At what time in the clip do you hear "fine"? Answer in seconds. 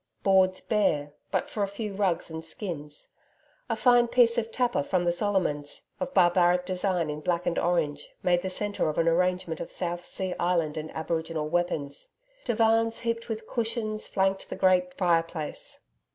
3.75-4.07